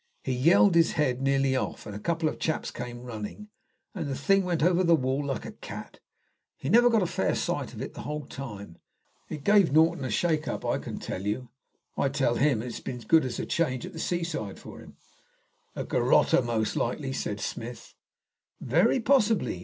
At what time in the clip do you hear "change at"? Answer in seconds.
13.45-13.93